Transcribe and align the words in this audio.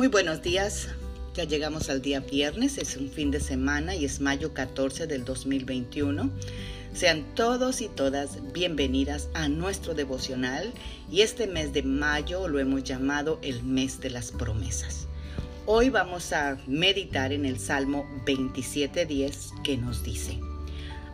Muy 0.00 0.08
buenos 0.08 0.40
días. 0.40 0.88
Ya 1.34 1.44
llegamos 1.44 1.90
al 1.90 2.00
día 2.00 2.20
viernes, 2.20 2.78
es 2.78 2.96
un 2.96 3.10
fin 3.10 3.30
de 3.30 3.38
semana 3.38 3.94
y 3.94 4.06
es 4.06 4.22
mayo 4.22 4.54
14 4.54 5.06
del 5.06 5.26
2021. 5.26 6.30
Sean 6.94 7.26
todos 7.34 7.82
y 7.82 7.88
todas 7.88 8.38
bienvenidas 8.54 9.28
a 9.34 9.50
nuestro 9.50 9.92
devocional 9.92 10.72
y 11.12 11.20
este 11.20 11.46
mes 11.46 11.74
de 11.74 11.82
mayo 11.82 12.48
lo 12.48 12.58
hemos 12.60 12.82
llamado 12.82 13.38
el 13.42 13.62
mes 13.62 14.00
de 14.00 14.08
las 14.08 14.32
promesas. 14.32 15.06
Hoy 15.66 15.90
vamos 15.90 16.32
a 16.32 16.56
meditar 16.66 17.34
en 17.34 17.44
el 17.44 17.58
Salmo 17.58 18.06
27.10 18.24 19.60
que 19.60 19.76
nos 19.76 20.02
dice, 20.02 20.40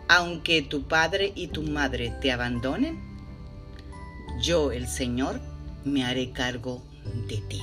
aunque 0.07 0.63
tu 0.63 0.87
padre 0.87 1.33
y 1.35 1.49
tu 1.49 1.65
madre 1.65 2.15
te 2.21 2.31
abandonen, 2.31 3.01
yo 4.41 4.71
el 4.71 4.87
Señor 4.87 5.41
me 5.85 6.05
haré 6.05 6.31
cargo 6.31 6.85
de 7.27 7.39
ti 7.49 7.61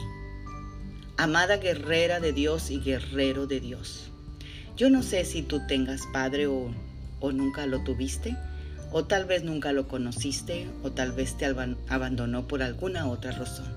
amada 1.17 1.58
guerrera 1.58 2.20
de 2.20 2.34
Dios 2.34 2.72
y 2.72 2.80
guerrero 2.80 3.48
de 3.48 3.59
Dios. 3.59 4.12
Yo 4.76 4.90
no 4.90 5.03
sé 5.03 5.26
si 5.26 5.44
tú 5.44 5.62
tengas 5.67 6.02
padre 6.12 6.48
o, 6.48 6.73
o 7.20 7.31
nunca 7.31 7.66
lo 7.66 7.84
tuviste, 7.84 8.36
o 8.91 9.05
tal 9.05 9.26
vez 9.26 9.44
nunca 9.44 9.72
lo 9.72 9.88
conociste, 9.88 10.67
o 10.84 10.91
tal 10.91 11.12
vez 11.12 11.38
te 11.38 11.45
abandonó 11.45 12.48
por 12.48 12.63
alguna 12.63 13.08
otra 13.08 13.31
razón. 13.31 13.76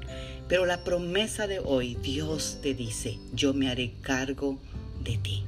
Pero 0.49 0.67
la 0.67 0.85
promesa 0.85 1.47
de 1.47 1.59
hoy, 1.59 1.97
Dios 2.03 2.59
te 2.63 2.75
dice, 2.75 3.19
yo 3.33 3.53
me 3.53 3.69
haré 3.69 3.93
cargo 4.03 4.59
de 5.03 5.17
ti. 5.19 5.45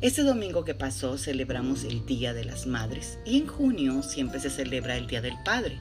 Este 0.00 0.22
domingo 0.22 0.64
que 0.64 0.74
pasó 0.74 1.18
celebramos 1.18 1.84
el 1.84 2.06
Día 2.06 2.32
de 2.32 2.44
las 2.44 2.66
Madres 2.66 3.18
y 3.26 3.36
en 3.36 3.46
junio 3.46 4.02
siempre 4.02 4.40
se 4.40 4.48
celebra 4.48 4.96
el 4.96 5.06
Día 5.06 5.20
del 5.20 5.36
Padre. 5.44 5.78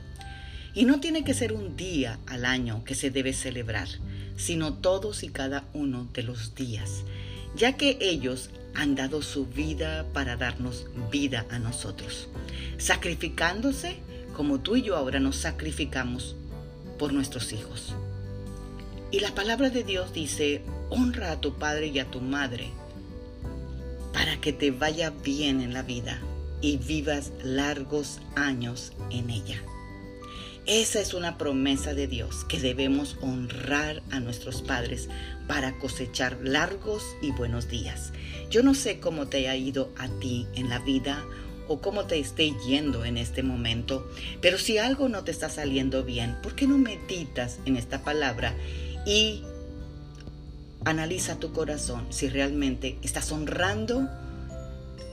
Y 0.74 0.84
no 0.84 1.00
tiene 1.00 1.24
que 1.24 1.34
ser 1.34 1.54
un 1.54 1.78
día 1.78 2.20
al 2.28 2.44
año 2.44 2.84
que 2.84 2.96
se 2.96 3.12
debe 3.12 3.34
celebrar, 3.34 3.88
sino 4.40 4.74
todos 4.74 5.24
y 5.24 5.30
cada 5.30 5.66
uno 5.74 6.08
de 6.14 6.24
los 6.24 6.56
días, 6.56 7.04
ya 7.56 7.74
que 7.74 7.98
ellos 8.00 8.50
han 8.74 8.96
dado 8.96 9.22
su 9.22 9.46
vida 9.46 10.06
para 10.14 10.38
darnos 10.38 10.88
vida 11.12 11.46
a 11.52 11.60
nosotros, 11.60 12.30
sacrificándose 12.78 13.98
como 14.34 14.62
tú 14.62 14.78
y 14.78 14.84
yo 14.84 14.96
ahora 14.96 15.20
nos 15.20 15.36
sacrificamos 15.36 16.38
por 16.98 17.12
nuestros 17.12 17.52
hijos. 17.52 17.94
Y 19.12 19.20
la 19.20 19.36
palabra 19.36 19.70
de 19.70 19.84
Dios 19.84 20.14
dice, 20.14 20.62
honra 20.90 21.32
a 21.32 21.42
tu 21.42 21.56
padre 21.56 21.88
y 21.88 22.00
a 22.00 22.10
tu 22.10 22.22
madre 22.22 22.70
para 24.14 24.40
que 24.40 24.54
te 24.54 24.72
vaya 24.72 25.10
bien 25.10 25.60
en 25.60 25.74
la 25.74 25.84
vida 25.84 26.22
y 26.62 26.78
vivas 26.78 27.34
largos 27.44 28.20
años 28.36 28.94
en 29.10 29.30
ella. 29.30 29.62
Esa 30.70 31.02
es 31.02 31.16
una 31.16 31.40
promesa 31.40 31.96
de 31.96 32.06
Dios 32.06 32.46
que 32.48 32.60
debemos 32.60 33.18
honrar 33.22 34.04
a 34.12 34.20
nuestros 34.20 34.62
padres 34.62 35.10
para 35.48 35.80
cosechar 35.80 36.38
largos 36.44 37.04
y 37.24 37.32
buenos 37.32 37.70
días. 37.70 38.14
Yo 38.52 38.62
no 38.62 38.76
sé 38.76 39.00
cómo 39.00 39.26
te 39.26 39.50
ha 39.50 39.56
ido 39.56 39.92
a 39.98 40.08
ti 40.20 40.46
en 40.54 40.70
la 40.70 40.78
vida 40.78 41.26
o 41.68 41.82
cómo 41.82 42.06
te 42.06 42.20
esté 42.20 42.54
yendo 42.68 43.04
en 43.04 43.18
este 43.18 43.42
momento, 43.42 44.08
pero 44.42 44.60
si 44.60 44.78
algo 44.78 45.10
no 45.10 45.24
te 45.24 45.32
está 45.32 45.50
saliendo 45.50 46.04
bien, 46.04 46.38
¿por 46.44 46.54
qué 46.54 46.68
no 46.68 46.78
meditas 46.78 47.58
en 47.66 47.76
esta 47.76 48.04
palabra 48.04 48.54
y 49.08 49.42
analiza 50.86 51.40
tu 51.40 51.52
corazón 51.52 52.06
si 52.12 52.30
realmente 52.30 53.00
estás 53.02 53.32
honrando 53.32 54.08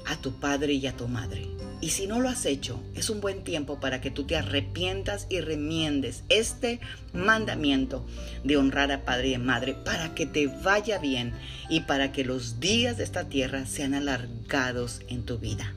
a 0.04 0.20
tu 0.20 0.38
padre 0.38 0.74
y 0.74 0.86
a 0.86 0.94
tu 0.94 1.08
madre? 1.08 1.48
Y 1.80 1.90
si 1.90 2.06
no 2.06 2.20
lo 2.20 2.28
has 2.28 2.46
hecho, 2.46 2.82
es 2.94 3.10
un 3.10 3.20
buen 3.20 3.44
tiempo 3.44 3.78
para 3.80 4.00
que 4.00 4.10
tú 4.10 4.24
te 4.24 4.36
arrepientas 4.36 5.26
y 5.28 5.40
remiendes 5.40 6.22
este 6.30 6.80
mandamiento 7.12 8.06
de 8.44 8.56
honrar 8.56 8.90
a 8.92 9.04
padre 9.04 9.30
y 9.30 9.38
madre 9.38 9.74
para 9.74 10.14
que 10.14 10.24
te 10.24 10.46
vaya 10.46 10.98
bien 10.98 11.34
y 11.68 11.80
para 11.80 12.12
que 12.12 12.24
los 12.24 12.60
días 12.60 12.96
de 12.96 13.04
esta 13.04 13.28
tierra 13.28 13.66
sean 13.66 13.92
alargados 13.94 15.02
en 15.08 15.24
tu 15.24 15.38
vida. 15.38 15.74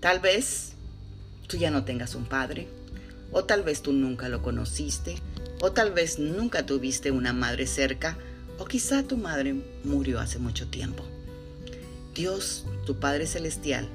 Tal 0.00 0.18
vez 0.18 0.72
tú 1.46 1.56
ya 1.56 1.70
no 1.70 1.84
tengas 1.84 2.14
un 2.16 2.24
padre, 2.24 2.66
o 3.30 3.44
tal 3.44 3.62
vez 3.62 3.82
tú 3.82 3.92
nunca 3.92 4.28
lo 4.28 4.42
conociste, 4.42 5.16
o 5.60 5.72
tal 5.72 5.92
vez 5.92 6.18
nunca 6.18 6.66
tuviste 6.66 7.10
una 7.10 7.32
madre 7.32 7.66
cerca, 7.66 8.18
o 8.58 8.64
quizá 8.64 9.02
tu 9.02 9.16
madre 9.16 9.54
murió 9.84 10.18
hace 10.20 10.38
mucho 10.38 10.68
tiempo. 10.68 11.04
Dios, 12.14 12.64
tu 12.86 12.98
Padre 12.98 13.26
Celestial, 13.26 13.86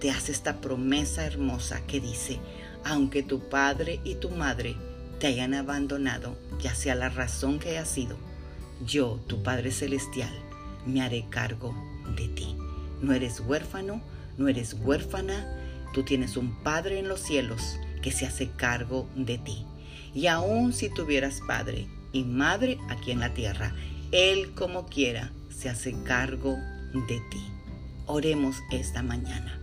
te 0.00 0.10
hace 0.10 0.32
esta 0.32 0.60
promesa 0.60 1.24
hermosa 1.26 1.86
que 1.86 2.00
dice, 2.00 2.40
aunque 2.84 3.22
tu 3.22 3.40
padre 3.48 4.00
y 4.02 4.14
tu 4.14 4.30
madre 4.30 4.74
te 5.18 5.26
hayan 5.26 5.52
abandonado, 5.52 6.36
ya 6.60 6.74
sea 6.74 6.94
la 6.94 7.10
razón 7.10 7.58
que 7.58 7.70
haya 7.70 7.84
sido, 7.84 8.16
yo, 8.86 9.20
tu 9.26 9.42
Padre 9.42 9.70
Celestial, 9.70 10.32
me 10.86 11.02
haré 11.02 11.26
cargo 11.28 11.74
de 12.16 12.28
ti. 12.28 12.56
No 13.02 13.12
eres 13.12 13.40
huérfano, 13.40 14.00
no 14.38 14.48
eres 14.48 14.74
huérfana, 14.80 15.46
tú 15.92 16.02
tienes 16.02 16.38
un 16.38 16.62
Padre 16.62 16.98
en 16.98 17.06
los 17.06 17.20
cielos 17.20 17.78
que 18.00 18.10
se 18.10 18.24
hace 18.24 18.48
cargo 18.48 19.06
de 19.14 19.36
ti. 19.36 19.66
Y 20.14 20.26
aun 20.28 20.72
si 20.72 20.88
tuvieras 20.88 21.42
Padre 21.46 21.86
y 22.12 22.24
Madre 22.24 22.78
aquí 22.88 23.10
en 23.10 23.20
la 23.20 23.34
tierra, 23.34 23.74
Él 24.12 24.54
como 24.54 24.86
quiera 24.86 25.30
se 25.50 25.68
hace 25.68 25.94
cargo 26.04 26.56
de 26.94 27.20
ti. 27.30 27.46
Oremos 28.06 28.56
esta 28.72 29.02
mañana. 29.02 29.59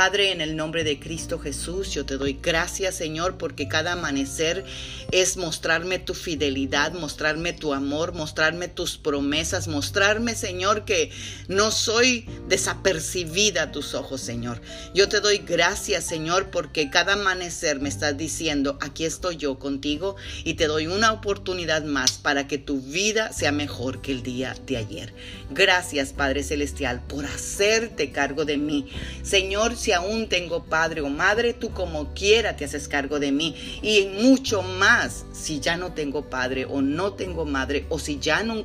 Padre, 0.00 0.32
en 0.32 0.40
el 0.40 0.56
nombre 0.56 0.82
de 0.82 0.98
Cristo 0.98 1.38
Jesús, 1.38 1.92
yo 1.92 2.06
te 2.06 2.16
doy 2.16 2.38
gracias, 2.40 2.94
Señor, 2.94 3.36
porque 3.36 3.68
cada 3.68 3.92
amanecer 3.92 4.64
es 5.12 5.36
mostrarme 5.36 5.98
tu 5.98 6.14
fidelidad, 6.14 6.94
mostrarme 6.94 7.52
tu 7.52 7.74
amor, 7.74 8.14
mostrarme 8.14 8.68
tus 8.68 8.96
promesas, 8.96 9.68
mostrarme, 9.68 10.34
Señor, 10.34 10.86
que 10.86 11.10
no 11.48 11.70
soy 11.70 12.24
desapercibida 12.48 13.64
a 13.64 13.72
tus 13.72 13.92
ojos, 13.92 14.22
Señor. 14.22 14.62
Yo 14.94 15.10
te 15.10 15.20
doy 15.20 15.36
gracias, 15.36 16.06
Señor, 16.06 16.50
porque 16.50 16.88
cada 16.88 17.12
amanecer 17.12 17.78
me 17.78 17.90
estás 17.90 18.16
diciendo, 18.16 18.78
aquí 18.80 19.04
estoy 19.04 19.36
yo 19.36 19.58
contigo 19.58 20.16
y 20.44 20.54
te 20.54 20.66
doy 20.66 20.86
una 20.86 21.12
oportunidad 21.12 21.84
más 21.84 22.12
para 22.12 22.48
que 22.48 22.56
tu 22.56 22.80
vida 22.80 23.34
sea 23.34 23.52
mejor 23.52 24.00
que 24.00 24.12
el 24.12 24.22
día 24.22 24.56
de 24.66 24.78
ayer. 24.78 25.12
Gracias, 25.50 26.14
Padre 26.14 26.42
Celestial, 26.42 27.02
por 27.06 27.26
hacerte 27.26 28.12
cargo 28.12 28.46
de 28.46 28.56
mí. 28.56 28.86
Señor, 29.22 29.76
si 29.76 29.89
aún 29.92 30.28
tengo 30.28 30.64
padre 30.64 31.00
o 31.00 31.08
madre, 31.08 31.52
tú 31.52 31.70
como 31.70 32.12
quiera 32.14 32.56
te 32.56 32.64
haces 32.64 32.88
cargo 32.88 33.20
de 33.20 33.32
mí. 33.32 33.54
Y 33.82 34.08
mucho 34.22 34.62
más 34.62 35.24
si 35.32 35.60
ya 35.60 35.76
no 35.76 35.92
tengo 35.92 36.28
padre 36.28 36.64
o 36.64 36.82
no 36.82 37.12
tengo 37.14 37.44
madre 37.44 37.86
o 37.88 37.98
si 37.98 38.18
ya 38.18 38.42
no, 38.42 38.64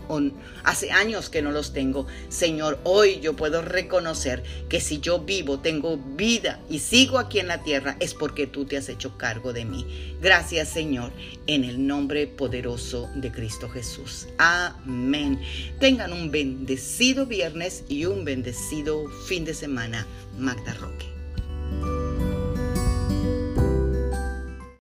hace 0.63 0.91
años 0.91 1.29
que 1.29 1.41
no 1.41 1.51
los 1.51 1.73
tengo. 1.73 2.07
Señor, 2.29 2.79
hoy 2.83 3.19
yo 3.19 3.35
puedo 3.35 3.61
reconocer 3.61 4.43
que 4.69 4.79
si 4.79 4.99
yo 4.99 5.19
vivo, 5.19 5.59
tengo 5.59 5.97
vida 5.97 6.59
y 6.69 6.79
sigo 6.79 7.19
aquí 7.19 7.39
en 7.39 7.47
la 7.47 7.63
tierra, 7.63 7.97
es 7.99 8.13
porque 8.13 8.47
tú 8.47 8.65
te 8.65 8.77
has 8.77 8.89
hecho 8.89 9.17
cargo 9.17 9.53
de 9.53 9.65
mí. 9.65 10.15
Gracias, 10.21 10.69
Señor, 10.69 11.11
en 11.47 11.63
el 11.63 11.85
nombre 11.85 12.27
poderoso 12.27 13.09
de 13.15 13.31
Cristo 13.31 13.69
Jesús. 13.69 14.27
Amén. 14.37 15.39
Tengan 15.79 16.13
un 16.13 16.31
bendecido 16.31 17.25
viernes 17.25 17.83
y 17.87 18.05
un 18.05 18.25
bendecido 18.25 19.07
fin 19.27 19.45
de 19.45 19.53
semana. 19.53 20.07
Magda 20.37 20.73
Roque. 20.73 21.14